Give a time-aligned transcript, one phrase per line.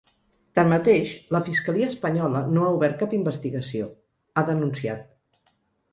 [0.59, 3.91] Tanmateix, la fiscalia espanyola no ha obert cap investigació,
[4.43, 5.53] ha denunciat.